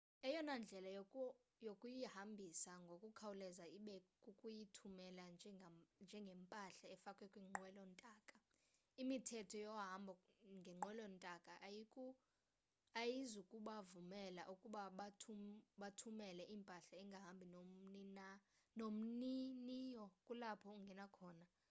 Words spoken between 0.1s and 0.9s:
eyona ndlela